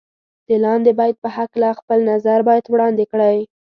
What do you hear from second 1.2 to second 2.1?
په هکله خپل